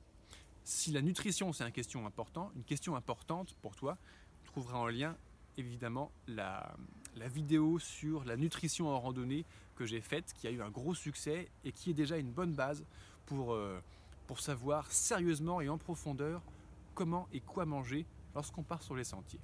Si 0.63 0.91
la 0.91 1.01
nutrition 1.01 1.51
c'est 1.51 1.63
une 1.63 1.71
question 1.71 2.05
importante, 2.05 2.51
une 2.55 2.63
question 2.63 2.95
importante 2.95 3.55
pour 3.63 3.75
toi, 3.75 3.97
tu 4.43 4.51
trouveras 4.51 4.77
en 4.77 4.85
lien 4.85 5.17
évidemment 5.57 6.11
la, 6.27 6.75
la 7.15 7.27
vidéo 7.27 7.79
sur 7.79 8.23
la 8.25 8.37
nutrition 8.37 8.89
en 8.89 8.99
randonnée 8.99 9.45
que 9.75 9.85
j'ai 9.85 10.01
faite, 10.01 10.33
qui 10.37 10.47
a 10.47 10.51
eu 10.51 10.61
un 10.61 10.69
gros 10.69 10.95
succès 10.95 11.49
et 11.63 11.71
qui 11.71 11.91
est 11.91 11.93
déjà 11.93 12.17
une 12.17 12.31
bonne 12.31 12.53
base 12.53 12.85
pour, 13.25 13.53
euh, 13.53 13.79
pour 14.27 14.39
savoir 14.39 14.91
sérieusement 14.91 15.61
et 15.61 15.69
en 15.69 15.77
profondeur 15.77 16.41
comment 16.93 17.27
et 17.33 17.39
quoi 17.39 17.65
manger 17.65 18.05
lorsqu'on 18.35 18.63
part 18.63 18.83
sur 18.83 18.95
les 18.95 19.03
sentiers. 19.03 19.39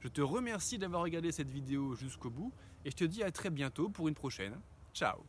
Je 0.00 0.08
te 0.08 0.20
remercie 0.20 0.78
d'avoir 0.78 1.02
regardé 1.02 1.32
cette 1.32 1.50
vidéo 1.50 1.94
jusqu'au 1.94 2.30
bout 2.30 2.52
et 2.84 2.90
je 2.90 2.96
te 2.96 3.04
dis 3.04 3.22
à 3.22 3.30
très 3.30 3.50
bientôt 3.50 3.88
pour 3.88 4.08
une 4.08 4.14
prochaine. 4.14 4.58
Ciao 4.94 5.20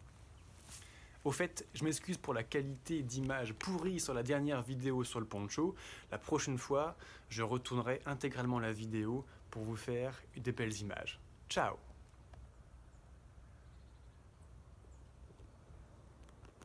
au 1.24 1.32
fait, 1.32 1.68
je 1.76 1.84
m'excuse 1.84 2.18
pour 2.18 2.34
la 2.34 2.42
qualité 2.42 3.04
d'image 3.04 3.54
pourrie 3.54 4.00
sur 4.00 4.16
la 4.16 4.24
dernière 4.24 4.64
vidéo 4.64 5.04
sur 5.04 5.20
le 5.20 5.28
poncho. 5.28 5.76
La 6.10 6.18
prochaine 6.18 6.58
fois, 6.58 6.96
je 7.30 7.44
retournerai 7.44 8.02
intégralement 8.08 8.60
la 8.60 8.74
vidéo 8.74 9.24
pour 9.52 9.64
vous 9.64 9.76
faire 9.76 10.20
des 10.36 10.52
belles 10.52 10.76
images. 10.80 11.21
Ciao 11.52 11.91